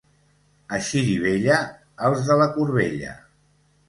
A 0.77 0.77
Xirivella, 0.85 1.57
els 2.07 2.23
de 2.31 2.39
la 2.39 2.47
corbella. 2.57 3.13